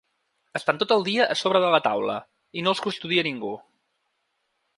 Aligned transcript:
Estan 0.59 0.79
tot 0.83 0.93
el 0.95 1.03
dia 1.07 1.27
a 1.33 1.37
sobre 1.41 1.61
de 1.65 1.69
la 1.75 1.81
taula 1.89 2.15
i 2.61 2.65
no 2.69 2.73
els 2.75 2.83
custodia 2.87 3.27
ningú. 3.29 3.53